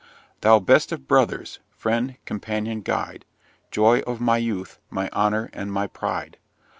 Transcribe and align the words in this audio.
Thou 0.41 0.57
best 0.57 0.91
of 0.91 1.07
brothers 1.07 1.59
friend, 1.69 2.17
companion, 2.25 2.81
guide, 2.81 3.23
Joy 3.69 3.99
of 4.07 4.19
my 4.19 4.37
youth, 4.37 4.79
my 4.89 5.11
honour, 5.11 5.51
and 5.53 5.71
my 5.71 5.85
pride! 5.85 6.37